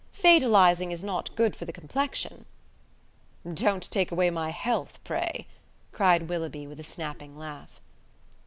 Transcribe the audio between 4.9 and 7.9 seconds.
pray," cried Willoughby, with a snapping laugh.